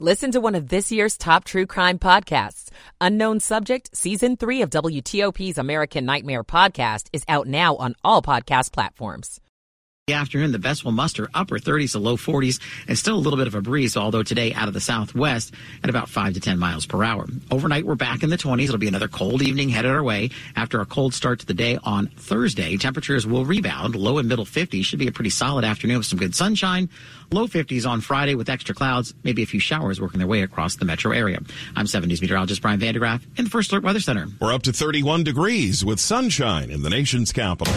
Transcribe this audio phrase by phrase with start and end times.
[0.00, 2.68] Listen to one of this year's top true crime podcasts.
[3.00, 8.72] Unknown Subject, Season 3 of WTOP's American Nightmare podcast is out now on all podcast
[8.72, 9.40] platforms.
[10.06, 13.38] The afternoon, the best will muster upper 30s to low 40s and still a little
[13.38, 16.58] bit of a breeze, although today out of the southwest at about 5 to 10
[16.58, 17.26] miles per hour.
[17.50, 18.64] Overnight, we're back in the 20s.
[18.64, 21.78] It'll be another cold evening headed our way after a cold start to the day
[21.84, 22.76] on Thursday.
[22.76, 23.96] Temperatures will rebound.
[23.96, 26.90] Low and middle 50s should be a pretty solid afternoon with some good sunshine.
[27.34, 30.76] Low 50s on Friday with extra clouds, maybe a few showers working their way across
[30.76, 31.40] the metro area.
[31.74, 34.28] I'm 70s meteorologist Brian Vandegraaff in the First Alert Weather Center.
[34.40, 37.74] We're up to 31 degrees with sunshine in the nation's capital.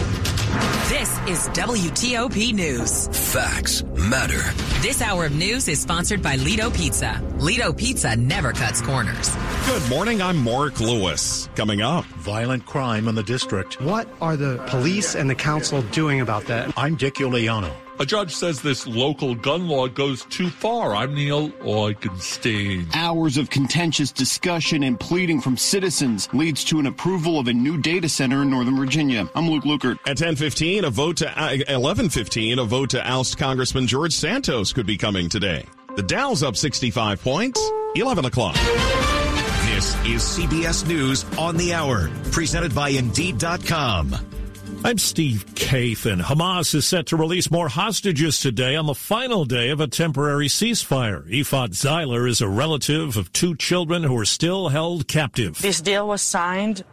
[0.88, 3.08] This is WTOP News.
[3.32, 4.40] Facts matter.
[4.80, 7.20] This hour of news is sponsored by Lido Pizza.
[7.38, 9.34] Lido Pizza never cuts corners.
[9.66, 10.22] Good morning.
[10.22, 11.48] I'm Mark Lewis.
[11.56, 13.80] Coming up, violent crime in the district.
[13.80, 16.72] What are the police and the council doing about that?
[16.76, 17.72] I'm Dick Uliano.
[18.00, 20.94] A judge says this local gun law goes too far.
[20.94, 22.94] I'm Neil Augenstein.
[22.94, 27.76] Hours of contentious discussion and pleading from citizens leads to an approval of a new
[27.76, 29.28] data center in Northern Virginia.
[29.34, 29.98] I'm Luke Lukert.
[30.06, 34.86] At 10:15, a vote to uh, 11:15, a vote to oust Congressman George Santos could
[34.86, 35.64] be coming today.
[35.96, 37.60] The Dow's up 65 points.
[37.96, 38.54] 11 o'clock.
[39.74, 44.37] This is CBS News on the Hour, presented by Indeed.com.
[44.84, 46.22] I'm Steve Kathan.
[46.22, 50.46] Hamas is set to release more hostages today on the final day of a temporary
[50.46, 51.26] ceasefire.
[51.28, 55.58] Ifat Zeiler is a relative of two children who are still held captive.
[55.60, 56.84] This deal was signed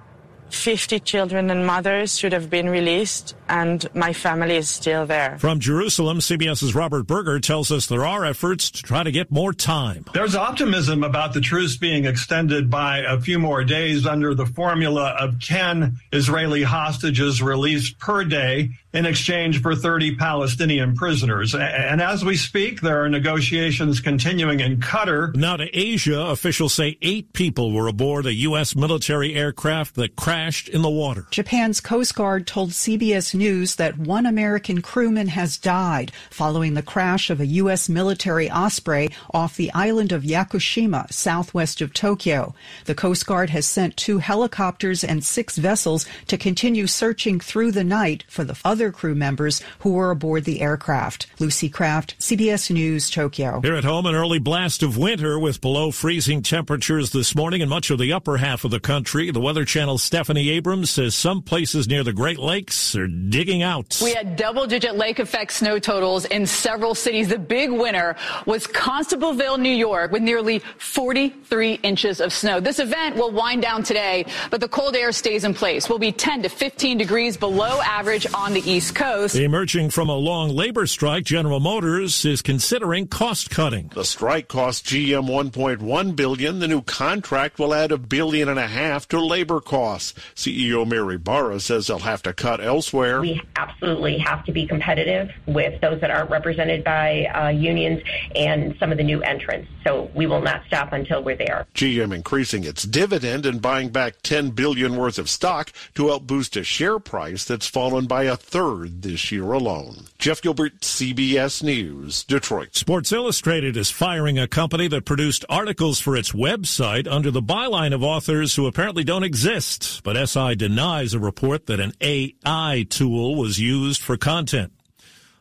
[0.49, 5.37] 50 children and mothers should have been released, and my family is still there.
[5.39, 9.53] From Jerusalem, CBS's Robert Berger tells us there are efforts to try to get more
[9.53, 10.05] time.
[10.13, 15.15] There's optimism about the truce being extended by a few more days under the formula
[15.19, 21.53] of 10 Israeli hostages released per day in exchange for 30 Palestinian prisoners.
[21.53, 25.35] And as we speak, there are negotiations continuing in Qatar.
[25.35, 28.75] Now to Asia, officials say eight people were aboard a U.S.
[28.75, 31.27] military aircraft that crashed in the water.
[31.29, 37.29] Japan's Coast Guard told CBS News that one American crewman has died following the crash
[37.29, 37.89] of a U.S.
[37.89, 42.55] military Osprey off the island of Yakushima, southwest of Tokyo.
[42.85, 47.83] The Coast Guard has sent two helicopters and six vessels to continue searching through the
[47.83, 51.27] night for the other crew members who were aboard the aircraft.
[51.39, 53.61] Lucy Kraft, CBS News, Tokyo.
[53.61, 57.69] Here at home, an early blast of winter with below freezing temperatures this morning in
[57.69, 59.31] much of the upper half of the country.
[59.31, 63.99] The Weather Channel's Stephanie Abrams says some places near the Great Lakes are digging out.
[64.01, 67.27] We had double digit lake effect snow totals in several cities.
[67.27, 68.15] The big winner
[68.45, 72.59] was Constableville, New York, with nearly 43 inches of snow.
[72.59, 75.89] This event will wind down today, but the cold air stays in place.
[75.89, 79.35] We'll be 10 to 15 degrees below average on the east East Coast.
[79.35, 83.89] Emerging from a long labor strike, General Motors is considering cost cutting.
[83.95, 86.59] The strike cost GM 1.1 billion.
[86.59, 90.13] The new contract will add a billion and a half to labor costs.
[90.35, 93.14] CEO Mary Barra says they'll have to cut elsewhere.
[93.21, 98.01] We absolutely have to be competitive with those that aren't represented by uh, unions
[98.35, 99.69] and some of the new entrants.
[99.83, 101.67] So we will not stop until we're there.
[101.75, 106.55] GM increasing its dividend and buying back 10 billion worth of stock to help boost
[106.55, 110.07] a share price that's fallen by a third third this year alone.
[110.17, 112.75] Jeff Gilbert, CBS News, Detroit.
[112.75, 117.93] Sports Illustrated is firing a company that produced articles for its website under the byline
[117.93, 120.01] of authors who apparently don't exist.
[120.03, 124.71] But SI denies a report that an AI tool was used for content.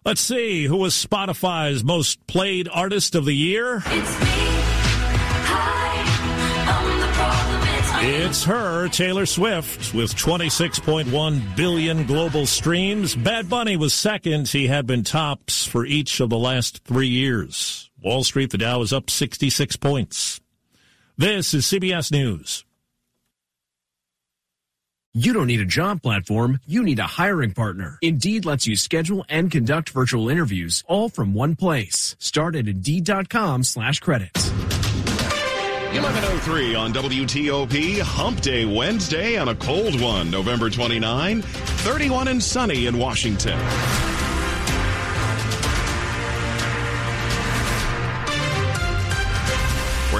[0.05, 3.83] Let's see who was Spotify's most played artist of the year.
[8.07, 13.15] It's her, Taylor Swift, with 26.1 billion global streams.
[13.15, 14.49] Bad Bunny was second.
[14.49, 17.91] He had been tops for each of the last three years.
[18.03, 20.39] Wall Street, the Dow is up 66 points.
[21.17, 22.67] This is CBS News.
[25.17, 27.99] You don't need a job platform, you need a hiring partner.
[28.03, 32.17] Indeed lets you schedule and conduct virtual interviews all from one place.
[32.19, 34.51] Start at Indeed.com slash credits.
[35.95, 42.87] 1103 on WTOP, Hump Day Wednesday on a cold one, November 29, 31 and sunny
[42.87, 43.57] in Washington.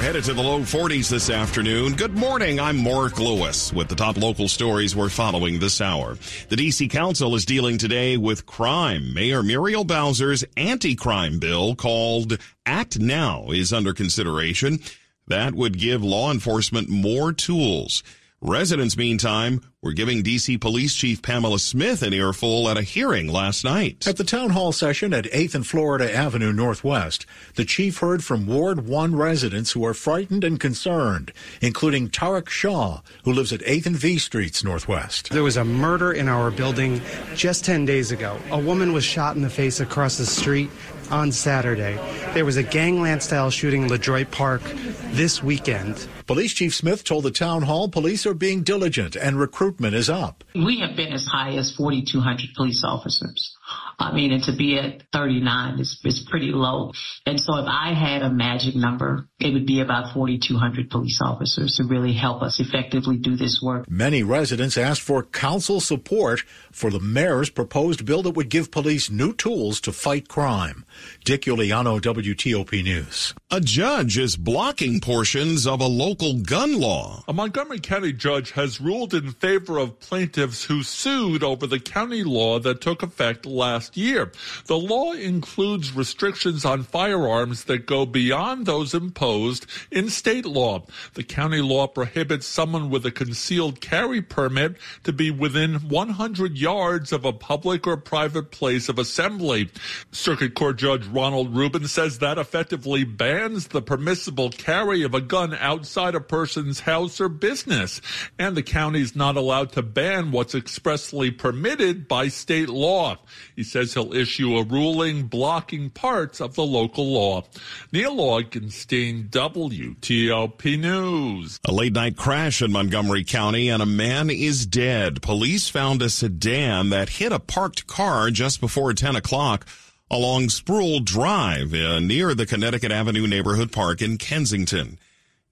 [0.05, 1.93] Headed to the low 40s this afternoon.
[1.93, 2.59] Good morning.
[2.59, 6.15] I'm Mark Lewis with the top local stories we're following this hour.
[6.49, 6.89] The D.C.
[6.89, 9.15] Council is dealing today with crime.
[9.15, 12.37] Mayor Muriel Bowser's anti-crime bill called
[12.67, 14.77] Act Now is under consideration.
[15.25, 18.03] That would give law enforcement more tools.
[18.41, 20.57] Residents, meantime, were giving D.C.
[20.57, 24.07] Police Chief Pamela Smith an earful at a hearing last night.
[24.07, 28.47] At the town hall session at 8th and Florida Avenue Northwest, the chief heard from
[28.47, 33.85] Ward 1 residents who are frightened and concerned, including Tarek Shaw, who lives at 8th
[33.85, 35.29] and V Streets Northwest.
[35.29, 36.99] There was a murder in our building
[37.35, 38.39] just 10 days ago.
[38.49, 40.71] A woman was shot in the face across the street
[41.11, 41.93] on Saturday.
[42.33, 44.63] There was a gangland style shooting in LeDroit Park
[45.11, 46.07] this weekend.
[46.27, 49.39] Police Chief Smith told the town hall police are being diligent and
[49.75, 50.43] recruitment is up.
[50.53, 53.55] We have been as high as 4,200 police officers.
[53.97, 56.91] I mean, and to be at 39 is, is pretty low.
[57.25, 61.77] And so if I had a magic number, it would be about 4,200 police officers
[61.77, 63.89] to really help us effectively do this work.
[63.89, 66.41] Many residents asked for council support
[66.71, 70.83] for the mayor's proposed bill that would give police new tools to fight crime.
[71.23, 73.33] Dick Uliano, WTOP News.
[73.49, 77.23] A judge is blocking portions of a local gun law.
[77.27, 82.23] A Montgomery County judge has ruled in favor of plaintiffs who sued over the county
[82.23, 84.31] law that took effect last year.
[84.65, 90.85] The law includes restrictions on firearms that go beyond those imposed in state law.
[91.13, 97.11] The county law prohibits someone with a concealed carry permit to be within 100 yards
[97.11, 99.69] of a public or private place of assembly.
[100.11, 105.53] Circuit Court Judge Ronald Rubin says that effectively bans the permissible carry of a gun
[105.55, 108.01] outside a person's house or business.
[108.37, 113.17] And the county is not allowed to ban what's expressly permitted by state law.
[113.55, 117.43] He says he'll issue a ruling blocking parts of the local law.
[117.91, 121.59] Neil Augenstein, WTOP News.
[121.65, 125.21] A late night crash in Montgomery County and a man is dead.
[125.21, 129.65] Police found a sedan that hit a parked car just before 10 o'clock
[130.11, 134.99] along Sproul Drive uh, near the Connecticut Avenue Neighborhood Park in Kensington.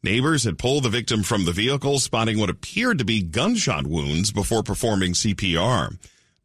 [0.03, 4.33] Neighbors had pulled the victim from the vehicle, spotting what appeared to be gunshot wounds
[4.33, 5.97] before performing CPR.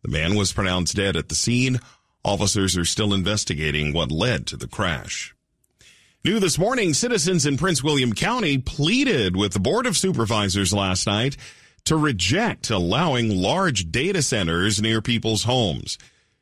[0.02, 1.80] The man was pronounced dead at the scene.
[2.24, 5.34] Officers are still investigating what led to the crash.
[6.24, 11.06] New this morning, citizens in Prince William County pleaded with the Board of Supervisors last
[11.06, 11.36] night
[11.84, 15.96] to reject allowing large data centers near people's homes.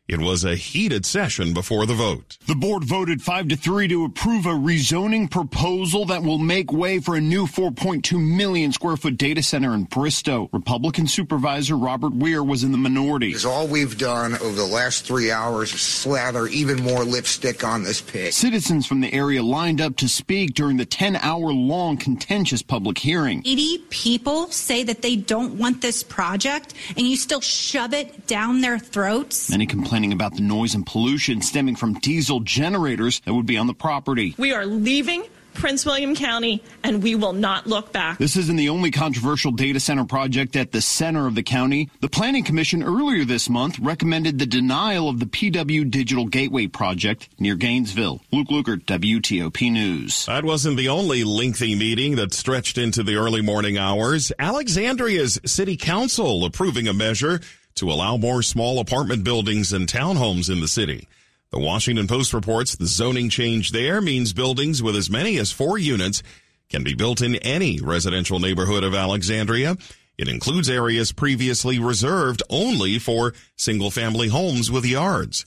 [0.08, 2.38] It was a heated session before the vote.
[2.46, 7.00] The board voted 5 to 3 to approve a rezoning proposal that will make way
[7.00, 10.48] for a new 4.2 million square foot data center in Bristow.
[10.52, 13.30] Republican Supervisor Robert Weir was in the minority.
[13.30, 17.82] Because all we've done over the last three hours is slather even more lipstick on
[17.82, 18.32] this pig.
[18.32, 22.96] Citizens from the area lined up to speak during the 10 hour long contentious public
[22.98, 23.42] hearing.
[23.44, 28.60] 80 people say that they don't want this project, and you still shove it down
[28.60, 29.50] their throats.
[29.50, 29.66] Many
[29.96, 33.72] complaining about the noise and pollution stemming from diesel generators that would be on the
[33.72, 34.34] property.
[34.36, 38.18] We are leaving Prince William County, and we will not look back.
[38.18, 41.88] This isn't the only controversial data center project at the center of the county.
[42.00, 47.30] The Planning Commission earlier this month recommended the denial of the PW Digital Gateway project
[47.38, 48.20] near Gainesville.
[48.30, 50.26] Luke Lukert, WTOP News.
[50.26, 54.30] That wasn't the only lengthy meeting that stretched into the early morning hours.
[54.38, 57.40] Alexandria's City Council approving a measure
[57.76, 61.08] to allow more small apartment buildings and townhomes in the city.
[61.50, 65.78] The Washington Post reports the zoning change there means buildings with as many as four
[65.78, 66.22] units
[66.68, 69.76] can be built in any residential neighborhood of Alexandria.
[70.18, 75.44] It includes areas previously reserved only for single family homes with yards.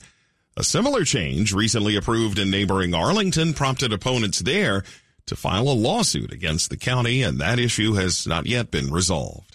[0.56, 4.82] A similar change recently approved in neighboring Arlington prompted opponents there
[5.26, 9.49] to file a lawsuit against the county and that issue has not yet been resolved.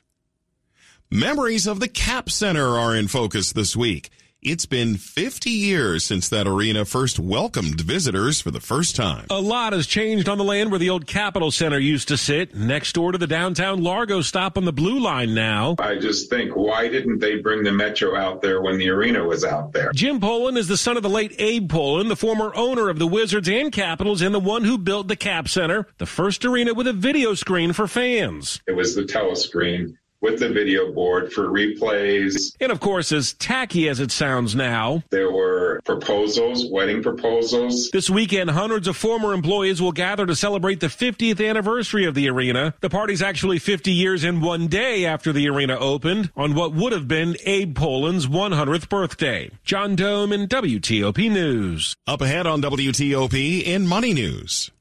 [1.11, 4.09] Memories of the Cap Center are in focus this week.
[4.41, 9.27] It's been 50 years since that arena first welcomed visitors for the first time.
[9.29, 12.55] A lot has changed on the land where the old Capitol Center used to sit,
[12.55, 15.75] next door to the downtown Largo stop on the Blue Line now.
[15.77, 19.43] I just think, why didn't they bring the Metro out there when the arena was
[19.45, 19.91] out there?
[19.93, 23.07] Jim Pollin is the son of the late Abe Pollin, the former owner of the
[23.07, 26.87] Wizards and Capitals, and the one who built the Cap Center, the first arena with
[26.87, 28.59] a video screen for fans.
[28.67, 29.95] It was the telescreen
[30.25, 32.55] with the video board for replays.
[32.59, 37.91] And of course, as tacky as it sounds now, there were proposals, wedding proposals.
[37.91, 42.27] This weekend, hundreds of former employees will gather to celebrate the 50th anniversary of the
[42.27, 42.73] arena.
[42.81, 46.91] The party's actually 50 years and one day after the arena opened on what would
[46.91, 49.51] have been Abe Pollin's 100th birthday.
[49.63, 51.95] John Domen WTOP News.
[52.07, 54.71] Up ahead on WTOP in Money News.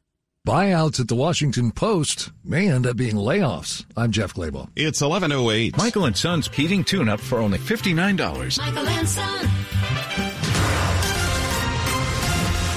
[0.47, 3.87] Buyouts at the Washington Post may end up being layoffs.
[3.97, 4.69] I'm Jeff Clabaugh.
[4.77, 5.79] It's 1108.
[5.79, 8.59] Michael and Son's heating tune-up for only $59.
[8.59, 9.51] Michael and Son.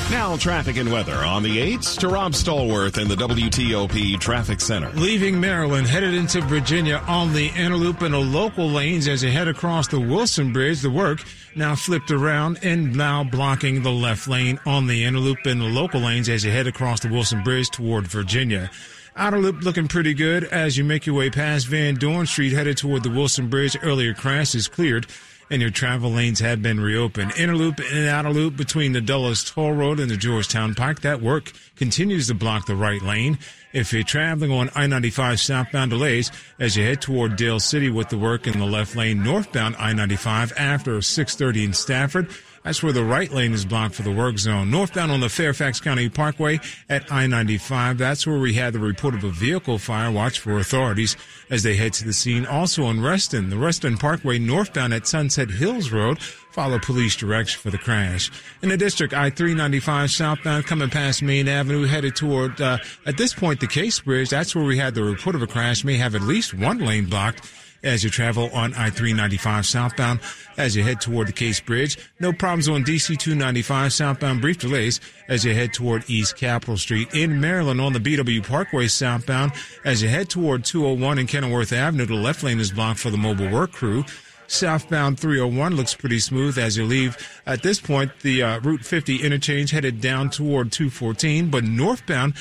[0.10, 4.60] Now Now, traffic and weather on the 8s to Rob Stallworth in the WTOP Traffic
[4.60, 4.90] Center.
[4.90, 9.32] Leaving Maryland, headed into Virginia on the inner loop and the local lanes as you
[9.32, 10.82] head across the Wilson Bridge.
[10.82, 11.24] The work
[11.58, 15.66] now flipped around and now blocking the left lane on the inner loop and the
[15.66, 18.70] local lanes as you head across the Wilson Bridge toward Virginia.
[19.16, 22.78] Outer loop looking pretty good as you make your way past Van Dorn Street headed
[22.78, 23.76] toward the Wilson Bridge.
[23.82, 25.08] Earlier crash is cleared
[25.50, 27.34] and your travel lanes have been reopened.
[27.38, 31.02] Inner loop and outer loop between the Dulles Toll Road and the Georgetown Pike.
[31.02, 33.38] That work continues to block the right lane.
[33.74, 38.18] If you're traveling on I-95 southbound delays as you head toward Dale City with the
[38.18, 42.30] work in the left lane northbound I-95 after 630 in Stafford.
[42.68, 44.70] That's where the right lane is blocked for the work zone.
[44.70, 46.60] Northbound on the Fairfax County Parkway
[46.90, 47.98] at I-95.
[47.98, 50.12] That's where we had the report of a vehicle fire.
[50.12, 51.16] Watch for authorities
[51.50, 52.46] as they head to the scene.
[52.46, 56.22] Also on Reston, the Reston Parkway northbound at Sunset Hills Road.
[56.22, 58.30] Follow police direction for the crash.
[58.62, 63.62] In the district, I-395 southbound coming past Maine Avenue headed toward, uh, at this point,
[63.62, 64.30] the Case Bridge.
[64.30, 65.86] That's where we had the report of a crash.
[65.86, 67.50] May have at least one lane blocked
[67.84, 70.20] as you travel on I-395 southbound
[70.58, 71.98] as you head toward the Case Bridge.
[72.20, 74.42] No problems on DC 295 southbound.
[74.42, 77.14] Brief delays as you head toward East Capitol Street.
[77.14, 79.52] In Maryland on the BW Parkway southbound
[79.86, 82.06] as you head toward 201 and Kenilworth Avenue.
[82.06, 84.04] The left lane is blocked for the mobile work crew.
[84.48, 87.18] Southbound 301 looks pretty smooth as you leave.
[87.46, 92.34] At this point, the uh, Route 50 interchange headed down toward 214, but northbound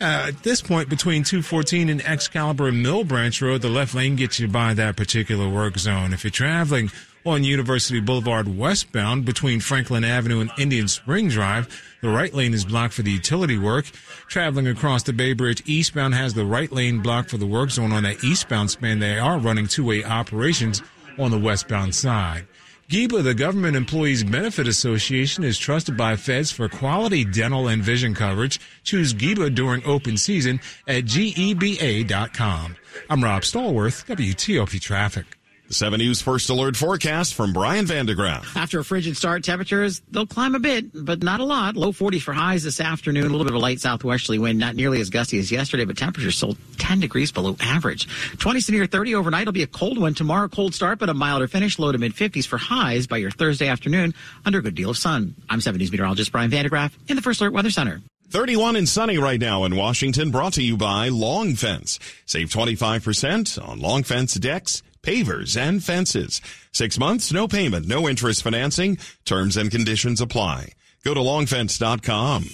[0.00, 4.16] uh, at this point, between 214 and Excalibur and Mill Branch Road, the left lane
[4.16, 6.12] gets you by that particular work zone.
[6.12, 6.90] If you're traveling
[7.26, 11.68] on University Boulevard westbound between Franklin Avenue and Indian Spring Drive,
[12.00, 13.84] the right lane is blocked for the utility work.
[14.26, 17.92] Traveling across the Bay Bridge eastbound has the right lane blocked for the work zone
[17.92, 19.00] on that eastbound span.
[19.00, 20.82] They are running two-way operations
[21.18, 22.46] on the westbound side.
[22.90, 28.16] GEBA, the Government Employees Benefit Association, is trusted by feds for quality dental and vision
[28.16, 28.58] coverage.
[28.82, 32.76] Choose GEBA during open season at geba.com.
[33.08, 35.39] I'm Rob Stallworth, WTOP Traffic.
[35.70, 38.56] The 7 News First Alert forecast from Brian Vandegraaff.
[38.56, 41.76] After a frigid start, temperatures, they'll climb a bit, but not a lot.
[41.76, 43.26] Low 40s for highs this afternoon.
[43.26, 45.96] A little bit of a light southwesterly wind, not nearly as gusty as yesterday, but
[45.96, 48.08] temperatures still 10 degrees below average.
[48.38, 49.42] 20s to near 30 overnight.
[49.42, 50.48] It'll be a cold one tomorrow.
[50.48, 51.78] Cold start, but a milder finish.
[51.78, 54.12] Low to mid 50s for highs by your Thursday afternoon
[54.44, 55.36] under a good deal of sun.
[55.48, 58.02] I'm 7 News meteorologist Brian Vandegraaff in the First Alert Weather Center.
[58.30, 62.00] 31 and sunny right now in Washington, brought to you by Long Fence.
[62.26, 66.40] Save 25% on Long Fence decks, pavers, and fences.
[66.72, 68.98] Six months, no payment, no interest financing.
[69.24, 70.72] Terms and conditions apply.
[71.04, 72.44] Go to longfence.com.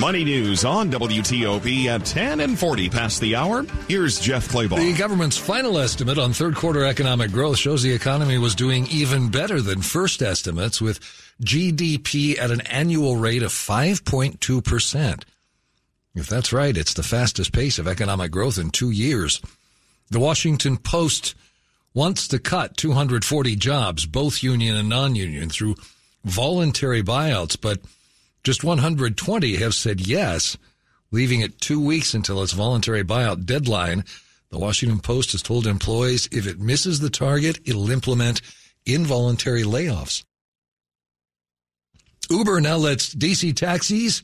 [0.00, 3.64] Money news on WTOP at 10 and 40 past the hour.
[3.88, 4.76] Here's Jeff Clabaugh.
[4.76, 9.30] The government's final estimate on third quarter economic growth shows the economy was doing even
[9.30, 10.98] better than first estimates with
[11.42, 15.22] GDP at an annual rate of 5.2%.
[16.14, 19.40] If that's right, it's the fastest pace of economic growth in two years.
[20.10, 21.34] The Washington Post
[21.94, 25.76] wants to cut 240 jobs, both union and non-union, through
[26.24, 27.80] voluntary buyouts, but
[28.42, 30.56] just 120 have said yes,
[31.10, 34.04] leaving it two weeks until its voluntary buyout deadline.
[34.50, 38.42] The Washington Post has told employees if it misses the target, it'll implement
[38.84, 40.24] involuntary layoffs.
[42.30, 44.22] Uber now lets DC taxis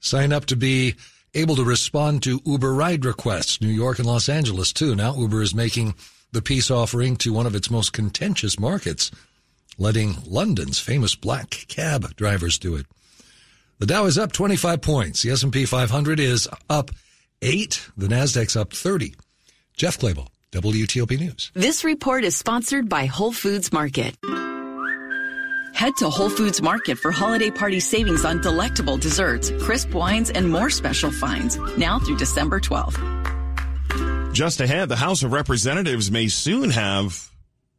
[0.00, 0.94] sign up to be
[1.34, 3.60] able to respond to Uber ride requests.
[3.60, 4.94] New York and Los Angeles too.
[4.94, 5.94] Now Uber is making
[6.32, 9.10] the peace offering to one of its most contentious markets,
[9.78, 12.86] letting London's famous black cab drivers do it.
[13.78, 15.22] The Dow is up 25 points.
[15.22, 16.90] The S&P 500 is up
[17.40, 17.90] 8.
[17.96, 19.14] The Nasdaq's up 30.
[19.74, 21.50] Jeff Clabaugh, WTOP News.
[21.54, 24.16] This report is sponsored by Whole Foods Market.
[25.80, 30.46] Head to Whole Foods Market for holiday party savings on delectable desserts, crisp wines, and
[30.46, 33.00] more special finds now through December 12th.
[34.34, 37.30] Just ahead, the House of Representatives may soon have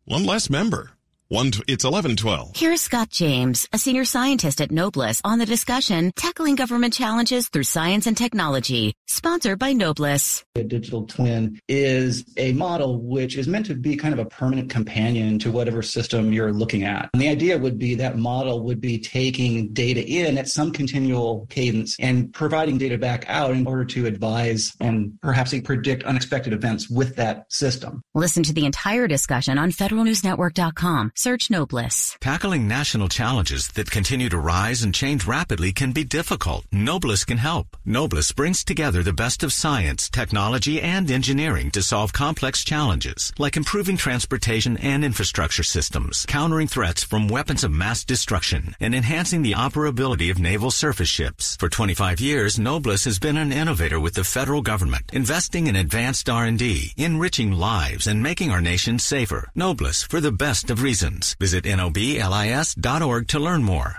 [0.05, 0.89] one less member.
[1.32, 2.58] One, it's 1112.
[2.58, 7.64] Here's Scott James, a senior scientist at Noblis, on the discussion Tackling Government Challenges Through
[7.64, 10.44] Science and Technology, sponsored by Noblis.
[10.56, 14.70] A digital twin is a model which is meant to be kind of a permanent
[14.70, 17.10] companion to whatever system you're looking at.
[17.14, 21.48] And the idea would be that model would be taking data in at some continual
[21.50, 26.90] cadence and providing data back out in order to advise and perhaps predict unexpected events
[26.90, 28.02] with that system.
[28.14, 32.18] Listen to the entire discussion on federalnewsnetwork.com Search Noblis.
[32.20, 36.66] Tackling national challenges that continue to rise and change rapidly can be difficult.
[36.74, 37.78] Noblis can help.
[37.86, 43.56] Noblis brings together the best of science, technology, and engineering to solve complex challenges, like
[43.56, 49.54] improving transportation and infrastructure systems, countering threats from weapons of mass destruction, and enhancing the
[49.54, 51.56] operability of naval surface ships.
[51.58, 56.28] For 25 years, Noblis has been an innovator with the federal government, investing in advanced
[56.32, 59.51] R&D, enriching lives, and making our nation safer.
[59.56, 61.11] Noblis for the best of reasons.
[61.39, 63.96] Visit noblis.org to learn more.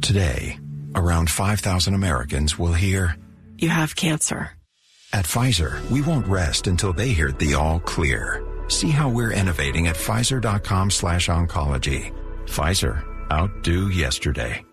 [0.00, 0.58] Today,
[0.94, 3.16] around 5,000 Americans will hear,
[3.58, 4.50] You have cancer.
[5.12, 8.44] At Pfizer, we won't rest until they hear the all clear.
[8.68, 12.12] See how we're innovating at Pfizer.com slash oncology.
[12.46, 14.65] Pfizer, outdo yesterday.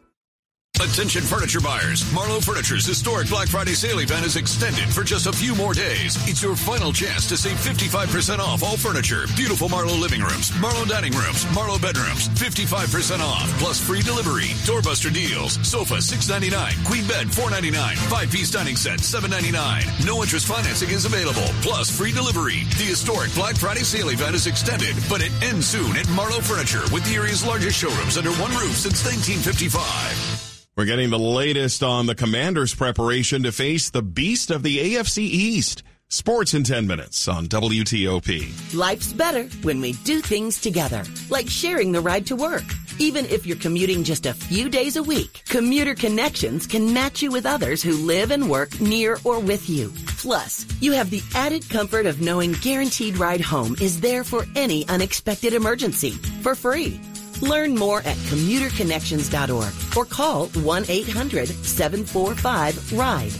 [0.83, 2.03] Attention furniture buyers.
[2.11, 6.17] Marlo Furniture's historic Black Friday sale event is extended for just a few more days.
[6.27, 9.25] It's your final chance to save 55% off all furniture.
[9.35, 14.49] Beautiful Marlo living rooms, Marlo dining rooms, Marlo bedrooms, 55% off, plus free delivery.
[14.67, 15.55] Doorbuster deals.
[15.65, 16.85] Sofa $6.99.
[16.85, 17.95] Queen bed $4.99.
[18.09, 20.05] Five-piece dining set $7.99.
[20.05, 22.65] No interest financing is available, plus free delivery.
[22.77, 26.83] The historic Black Friday sale event is extended, but it ends soon at Marlo Furniture
[26.91, 30.42] with the area's largest showrooms under one roof since 1955.
[30.75, 35.19] We're getting the latest on the Commanders' preparation to face the beast of the AFC
[35.19, 35.83] East.
[36.09, 38.73] Sports in 10 minutes on WTOP.
[38.73, 42.63] Life's better when we do things together, like sharing the ride to work.
[42.97, 47.31] Even if you're commuting just a few days a week, Commuter Connections can match you
[47.31, 49.93] with others who live and work near or with you.
[50.17, 54.87] Plus, you have the added comfort of knowing Guaranteed Ride Home is there for any
[54.87, 56.11] unexpected emergency
[56.41, 56.99] for free.
[57.43, 63.31] Learn more at commuterconnections.org or call 1 800 745 RIDE.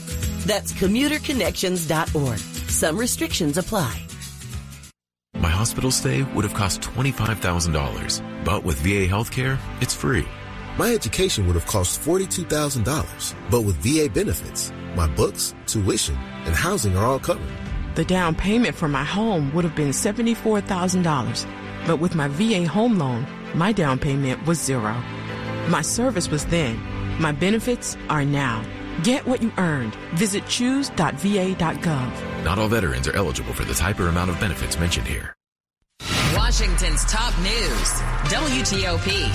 [0.44, 2.38] That's commuterconnections.org.
[2.38, 4.02] Some restrictions apply.
[5.36, 10.26] My hospital stay would have cost $25,000, but with VA healthcare, it's free.
[10.78, 16.96] My education would have cost $42,000, but with VA benefits, my books, tuition, and housing
[16.96, 17.52] are all covered.
[17.94, 22.98] The down payment for my home would have been $74,000, but with my VA home
[22.98, 24.94] loan, my down payment was zero.
[25.68, 26.80] My service was then.
[27.20, 28.64] My benefits are now.
[29.02, 29.94] Get what you earned.
[30.14, 32.44] Visit choose.va.gov.
[32.44, 35.34] Not all veterans are eligible for the type or amount of benefits mentioned here.
[36.36, 37.92] Washington's top news
[38.30, 39.30] WTOP.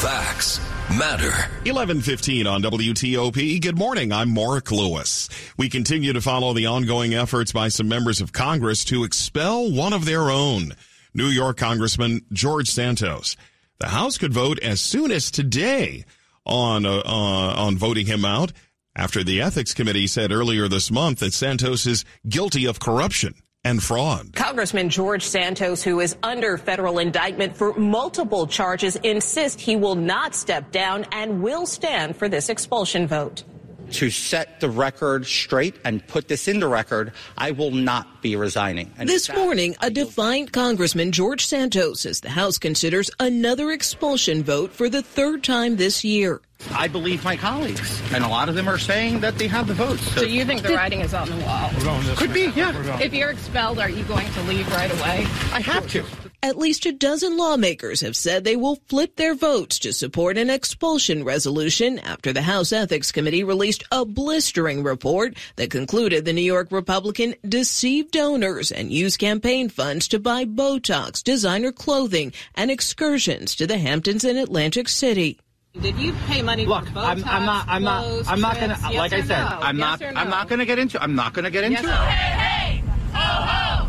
[0.00, 0.60] Facts
[0.90, 1.30] matter.
[1.64, 3.60] 1115 on WTOP.
[3.60, 4.12] Good morning.
[4.12, 5.28] I'm Mark Lewis.
[5.56, 9.92] We continue to follow the ongoing efforts by some members of Congress to expel one
[9.92, 10.74] of their own.
[11.14, 13.36] New York Congressman George Santos.
[13.80, 16.04] The House could vote as soon as today
[16.44, 18.52] on uh, uh, on voting him out
[18.94, 23.82] after the ethics committee said earlier this month that Santos is guilty of corruption and
[23.82, 24.34] fraud.
[24.34, 30.34] Congressman George Santos, who is under federal indictment for multiple charges, insists he will not
[30.34, 33.44] step down and will stand for this expulsion vote
[33.92, 38.36] to set the record straight and put this in the record, I will not be
[38.36, 38.92] resigning.
[38.98, 44.72] And this morning, a defiant Congressman, George Santos, says the House considers another expulsion vote
[44.72, 46.40] for the third time this year.
[46.70, 49.74] I believe my colleagues, and a lot of them are saying that they have the
[49.74, 50.02] votes.
[50.12, 51.70] So, so you think the writing is on the wall?
[52.16, 53.00] Could be, yeah.
[53.00, 55.26] If you're expelled, are you going to leave right away?
[55.52, 56.04] I have to.
[56.44, 60.50] At least a dozen lawmakers have said they will flip their votes to support an
[60.50, 66.42] expulsion resolution after the House Ethics Committee released a blistering report that concluded the New
[66.42, 73.54] York Republican deceived donors and used campaign funds to buy Botox, designer clothing, and excursions
[73.54, 75.38] to the Hamptons and Atlantic City.
[75.80, 77.68] Did you pay money Look, for Botox, I'm, I'm not.
[77.68, 78.28] I'm not.
[78.28, 78.74] I'm not gonna.
[78.74, 79.58] trips, like I said, no?
[79.62, 80.14] I'm yes not.
[80.14, 80.20] No?
[80.20, 81.00] I'm not gonna get into.
[81.00, 82.10] I'm not gonna get into yes it.
[82.10, 83.88] Hey, hey, ho, ho!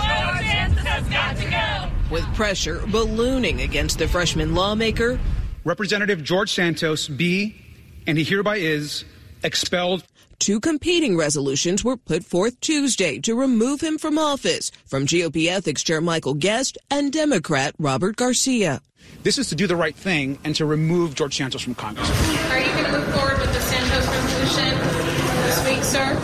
[0.00, 1.49] George Santos has got to go.
[2.10, 5.20] With pressure ballooning against the freshman lawmaker,
[5.62, 7.54] Representative George Santos be,
[8.06, 9.04] and he hereby is,
[9.44, 10.04] expelled.
[10.40, 15.84] Two competing resolutions were put forth Tuesday to remove him from office from GOP Ethics
[15.84, 18.80] Chair Michael Guest and Democrat Robert Garcia.
[19.22, 22.08] This is to do the right thing and to remove George Santos from Congress.
[22.50, 24.78] Are you going to move forward with the Santos resolution
[25.44, 26.14] this week, sir?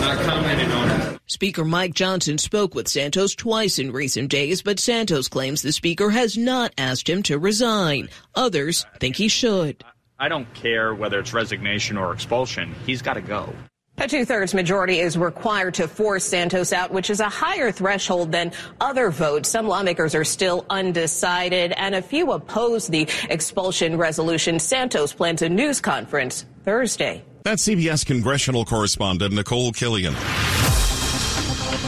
[0.00, 1.20] Not commenting on it.
[1.26, 6.10] Speaker Mike Johnson spoke with Santos twice in recent days, but Santos claims the speaker
[6.10, 8.08] has not asked him to resign.
[8.34, 9.84] Others think he should.
[10.18, 12.74] I don't care whether it's resignation or expulsion.
[12.86, 13.52] He's got to go.
[13.98, 18.52] A two-thirds majority is required to force Santos out, which is a higher threshold than
[18.78, 19.48] other votes.
[19.48, 24.58] Some lawmakers are still undecided, and a few oppose the expulsion resolution.
[24.58, 27.24] Santos plans a news conference Thursday.
[27.44, 30.12] That's CBS congressional correspondent Nicole Killion.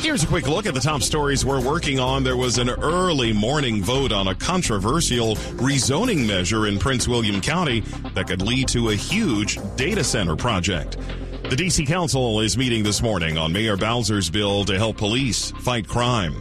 [0.03, 2.25] Here's a quick look at the top stories we're working on.
[2.25, 7.81] There was an early morning vote on a controversial rezoning measure in Prince William County
[8.15, 10.97] that could lead to a huge data center project.
[11.49, 15.89] The DC Council is meeting this morning on Mayor Bowser's bill to help police fight
[15.89, 16.35] crime.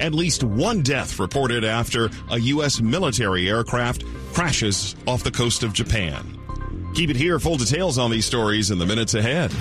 [0.00, 2.80] At least one death reported after a U.S.
[2.80, 6.36] military aircraft crashes off the coast of Japan.
[6.96, 7.38] Keep it here.
[7.38, 9.52] Full details on these stories in the minutes ahead.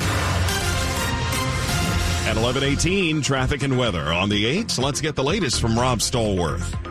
[2.27, 4.79] At 11:18, traffic and weather on the 8s.
[4.79, 6.86] Let's get the latest from Rob Stallworth.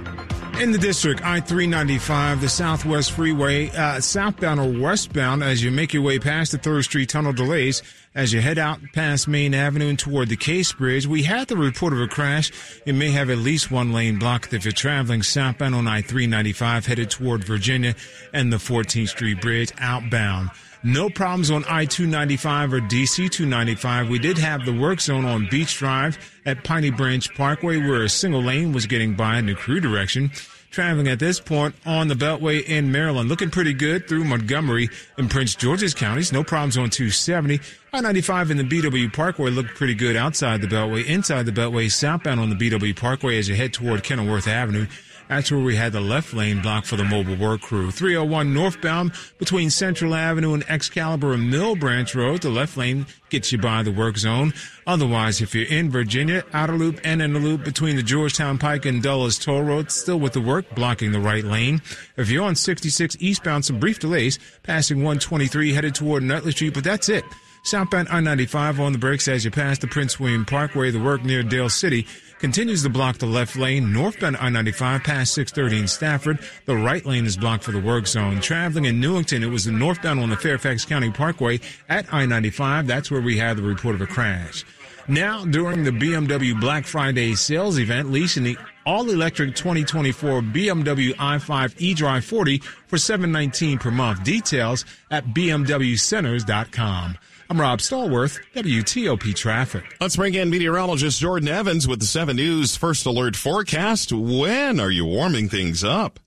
[0.58, 5.92] In the district, I 395, the Southwest Freeway, uh, southbound or westbound, as you make
[5.92, 7.82] your way past the 3rd Street tunnel delays,
[8.14, 11.06] as you head out past Maine Avenue and toward the Case Bridge.
[11.06, 12.50] We had the report of a crash.
[12.86, 16.86] It may have at least one lane blocked if you're traveling southbound on I 395
[16.86, 17.94] headed toward Virginia
[18.32, 20.50] and the 14th Street Bridge outbound.
[20.82, 24.08] No problems on I-295 or DC-295.
[24.08, 28.08] We did have the work zone on Beach Drive at Piney Branch Parkway where a
[28.08, 30.30] single lane was getting by in the crew direction.
[30.70, 35.30] Traveling at this point on the Beltway in Maryland, looking pretty good through Montgomery and
[35.30, 36.32] Prince George's counties.
[36.32, 37.60] No problems on 270.
[37.94, 41.06] I-95 in the BW Parkway looked pretty good outside the Beltway.
[41.06, 44.86] Inside the Beltway, southbound on the BW Parkway as you head toward Kenilworth Avenue.
[45.28, 47.90] That's where we had the left lane blocked for the mobile work crew.
[47.90, 52.42] 301 northbound between Central Avenue and Excalibur and Mill Branch Road.
[52.42, 54.54] The left lane gets you by the work zone.
[54.86, 58.86] Otherwise, if you're in Virginia, outer loop and in the loop between the Georgetown Pike
[58.86, 61.82] and Dulles Toll Road, still with the work blocking the right lane.
[62.16, 66.84] If you're on 66 eastbound, some brief delays passing 123 headed toward Nutley Street, but
[66.84, 67.24] that's it.
[67.66, 70.92] Southbound I-95 on the brakes as you pass the Prince William Parkway.
[70.92, 72.06] The work near Dale City
[72.38, 73.92] continues to block the left lane.
[73.92, 76.38] Northbound I-95 past 630 in Stafford.
[76.64, 78.40] The right lane is blocked for the work zone.
[78.40, 82.86] Traveling in Newington, it was the northbound on the Fairfax County Parkway at I-95.
[82.86, 84.64] That's where we had the report of a crash.
[85.08, 92.24] Now, during the BMW Black Friday sales event, leasing the all-electric 2024 BMW i5 eDrive
[92.24, 94.24] 40 for 719 per month.
[94.24, 97.18] Details at bmwcenters.com.
[97.48, 99.84] I'm Rob Stallworth, WTOP Traffic.
[100.00, 104.12] Let's bring in meteorologist Jordan Evans with the 7 News First Alert forecast.
[104.12, 106.18] When are you warming things up?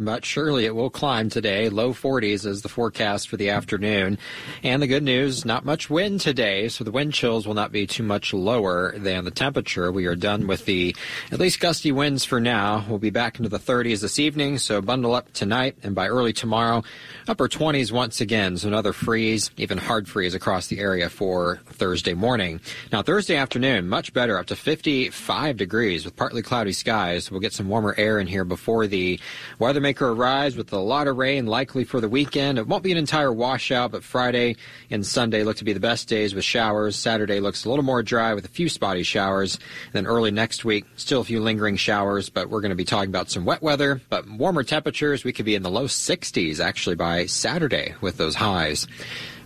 [0.00, 1.68] But surely it will climb today.
[1.68, 4.18] Low 40s is the forecast for the afternoon.
[4.62, 7.86] And the good news, not much wind today, so the wind chills will not be
[7.86, 9.92] too much lower than the temperature.
[9.92, 10.96] We are done with the
[11.30, 12.84] at least gusty winds for now.
[12.88, 16.32] We'll be back into the 30s this evening, so bundle up tonight and by early
[16.32, 16.82] tomorrow,
[17.28, 18.56] upper 20s once again.
[18.56, 22.60] So another freeze, even hard freeze across the area for Thursday morning.
[22.90, 27.30] Now Thursday afternoon, much better, up to 55 degrees with partly cloudy skies.
[27.30, 29.20] We'll get some warmer air in here before the
[29.58, 32.58] weather Maker arrives with a lot of rain likely for the weekend.
[32.58, 34.54] It won't be an entire washout, but Friday
[34.88, 36.94] and Sunday look to be the best days with showers.
[36.94, 39.56] Saturday looks a little more dry with a few spotty showers.
[39.86, 42.84] And then early next week, still a few lingering showers, but we're going to be
[42.84, 45.24] talking about some wet weather, but warmer temperatures.
[45.24, 48.86] We could be in the low 60s actually by Saturday with those highs.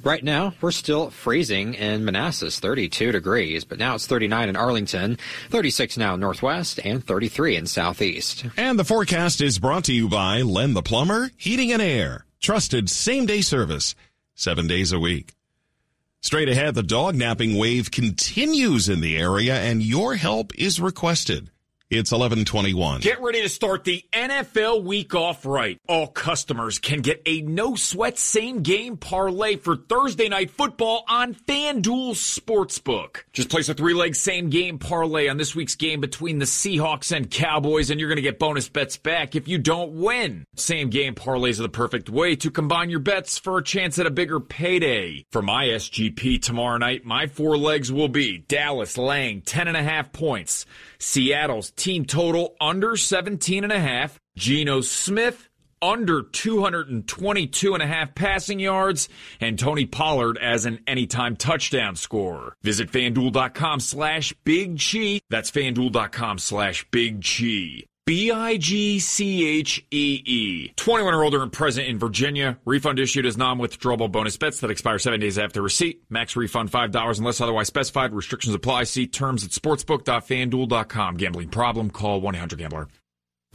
[0.04, 5.16] Right now, we're still freezing in Manassas, 32 degrees, but now it's 39 in Arlington,
[5.48, 8.44] 36 now northwest, and 33 in southeast.
[8.58, 12.26] And the forecast is brought to you by Len the Plumber, Heating and Air.
[12.38, 13.94] Trusted same day service,
[14.34, 15.32] seven days a week.
[16.20, 21.50] Straight ahead, the dog napping wave continues in the area, and your help is requested.
[21.90, 23.02] It's 1121.
[23.02, 25.78] Get ready to start the NFL week off right.
[25.86, 31.34] All customers can get a no sweat same game parlay for Thursday night football on
[31.34, 33.24] FanDuel Sportsbook.
[33.34, 37.14] Just place a three leg same game parlay on this week's game between the Seahawks
[37.14, 40.46] and Cowboys, and you're going to get bonus bets back if you don't win.
[40.56, 44.06] Same game parlays are the perfect way to combine your bets for a chance at
[44.06, 45.26] a bigger payday.
[45.30, 50.64] For my SGP tomorrow night, my four legs will be Dallas laying 10.5 points.
[51.04, 54.18] Seattle's team total under 17 and a half.
[54.36, 55.48] Geno Smith
[55.82, 62.56] under 222 and a half passing yards and Tony Pollard as an anytime touchdown scorer.
[62.62, 65.20] Visit fanduel.com slash big chi.
[65.28, 67.22] That's fanduel.com slash big
[68.06, 68.12] chi.
[68.12, 69.02] B-I-G-C-H-E-E.
[70.76, 72.58] 21 or older and present in Virginia.
[72.64, 76.02] Refund issued as non-withdrawable bonus bets that expire seven days after receipt.
[76.10, 78.12] Max refund $5 unless otherwise specified.
[78.12, 78.84] Restrictions apply.
[78.84, 81.16] See terms at sportsbook.fanduel.com.
[81.16, 81.90] Gambling problem?
[81.90, 82.88] Call 1-800-GAMBLER.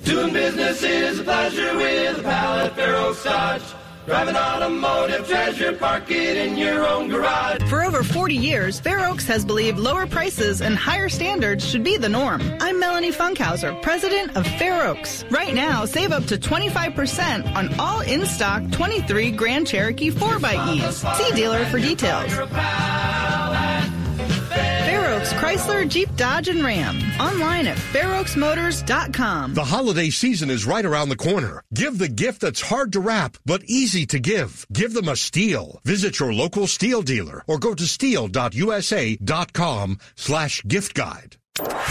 [0.04, 3.62] Doing business is a pleasure with a pal at Fair Oaks Dodge.
[4.10, 7.62] Drive an automotive treasure, park it in your own garage.
[7.70, 11.96] For over 40 years, Fair Oaks has believed lower prices and higher standards should be
[11.96, 12.42] the norm.
[12.60, 15.26] I'm Melanie Funkhauser, president of Fair Oaks.
[15.30, 21.16] Right now, save up to 25% on all in stock 23 Grand Cherokee 4xEs.
[21.16, 22.34] See dealer for details.
[25.34, 26.98] Chrysler, Jeep, Dodge, and Ram.
[27.20, 29.54] Online at fairoaksmotors.com.
[29.54, 31.64] The holiday season is right around the corner.
[31.74, 34.66] Give the gift that's hard to wrap, but easy to give.
[34.72, 35.80] Give them a steal.
[35.86, 38.30] Visit your local steel dealer or go to stihl.usa.com
[40.16, 41.36] slash gift guide.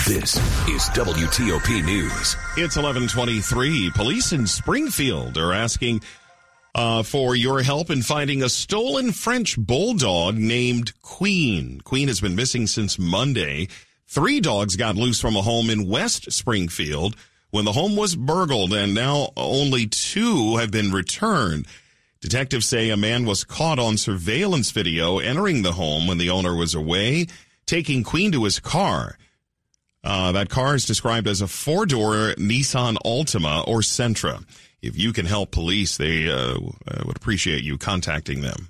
[0.07, 0.37] This
[0.69, 2.37] is WTOP News.
[2.57, 3.91] It's 1123.
[3.91, 6.01] Police in Springfield are asking
[6.75, 11.81] uh, for your help in finding a stolen French bulldog named Queen.
[11.83, 13.69] Queen has been missing since Monday.
[14.07, 17.17] Three dogs got loose from a home in West Springfield
[17.51, 21.67] when the home was burgled, and now only two have been returned.
[22.21, 26.55] Detectives say a man was caught on surveillance video entering the home when the owner
[26.55, 27.27] was away,
[27.65, 29.17] taking Queen to his car.
[30.03, 34.45] Uh, that car is described as a four door Nissan Altima or Sentra.
[34.81, 36.59] If you can help police, they uh,
[37.05, 38.69] would appreciate you contacting them.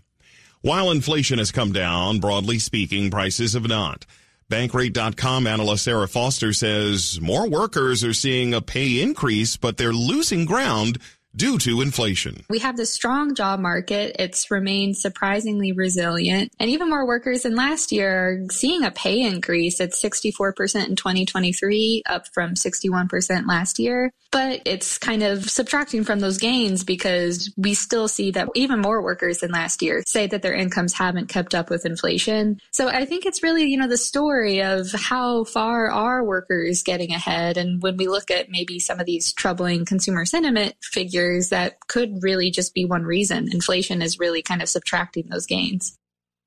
[0.61, 4.07] While inflation has come down, broadly speaking, prices have not.
[4.51, 10.47] Bankrate.com analyst Sarah Foster says more workers are seeing a pay increase, but they're losing
[10.47, 10.99] ground
[11.35, 12.45] due to inflation.
[12.51, 14.17] We have this strong job market.
[14.19, 16.53] It's remained surprisingly resilient.
[16.59, 20.97] And even more workers than last year are seeing a pay increase at 64% in
[20.97, 24.13] 2023, up from 61% last year.
[24.31, 29.03] But it's kind of subtracting from those gains because we still see that even more
[29.03, 32.61] workers than last year say that their incomes haven't kept up with inflation.
[32.71, 37.13] So I think it's really, you know, the story of how far are workers getting
[37.13, 37.57] ahead.
[37.57, 41.18] And when we look at maybe some of these troubling consumer sentiment figures,
[41.51, 43.49] that could really just be one reason.
[43.53, 45.97] Inflation is really kind of subtracting those gains.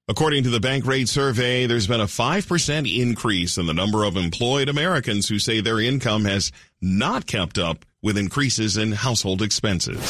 [0.07, 4.17] According to the bank rate survey, there's been a 5% increase in the number of
[4.17, 10.03] employed Americans who say their income has not kept up with increases in household expenses.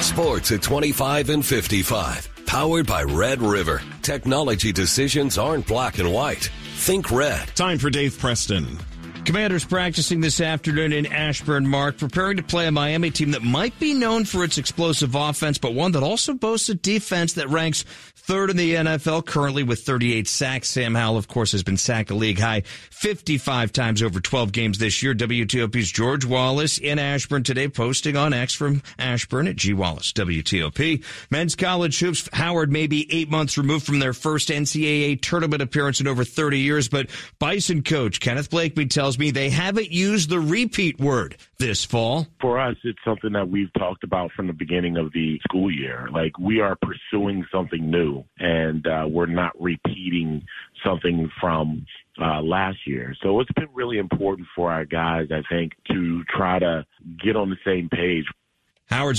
[0.00, 2.28] Sports at 25 and 55.
[2.46, 3.80] Powered by Red River.
[4.02, 6.50] Technology decisions aren't black and white.
[6.76, 7.46] Think red.
[7.54, 8.78] Time for Dave Preston.
[9.30, 13.78] Commanders practicing this afternoon in Ashburn, Mark, preparing to play a Miami team that might
[13.78, 17.84] be known for its explosive offense, but one that also boasts a defense that ranks
[18.30, 20.68] third in the NFL currently with 38 sacks.
[20.68, 24.78] Sam Howell, of course, has been sacked a league high 55 times over 12 games
[24.78, 25.14] this year.
[25.14, 31.04] WTOP's George Wallace in Ashburn today, posting on X from Ashburn at G Wallace WTOP.
[31.30, 32.28] Men's college hoops.
[32.32, 36.58] Howard may be eight months removed from their first NCAA tournament appearance in over 30
[36.58, 41.84] years, but Bison coach Kenneth Blakeney tells me they haven't used the repeat word this
[41.84, 42.26] fall.
[42.40, 46.08] For us, it's something that we've talked about from the beginning of the school year.
[46.12, 50.42] Like we are pursuing something new and uh, we're not repeating
[50.84, 51.86] something from
[52.20, 53.14] uh, last year.
[53.22, 56.84] So it's been really important for our guys, I think, to try to
[57.22, 58.24] get on the same page.
[58.86, 59.18] Howard's